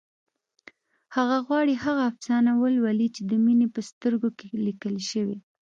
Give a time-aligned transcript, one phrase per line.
[1.15, 5.37] هغه غواړي هغه افسانه ولولي چې د مينې په سترګو کې لیکل شوې